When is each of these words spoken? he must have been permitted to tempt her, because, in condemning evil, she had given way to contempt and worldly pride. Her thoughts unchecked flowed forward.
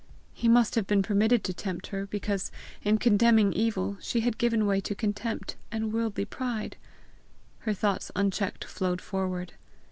he 0.33 0.47
must 0.47 0.73
have 0.73 0.87
been 0.87 1.03
permitted 1.03 1.43
to 1.43 1.53
tempt 1.53 1.85
her, 1.89 2.07
because, 2.07 2.51
in 2.81 2.97
condemning 2.97 3.53
evil, 3.53 3.97
she 4.01 4.21
had 4.21 4.39
given 4.39 4.65
way 4.65 4.79
to 4.81 4.95
contempt 4.95 5.57
and 5.71 5.93
worldly 5.93 6.25
pride. 6.25 6.75
Her 7.59 7.73
thoughts 7.75 8.09
unchecked 8.15 8.63
flowed 8.65 8.99
forward. 8.99 9.53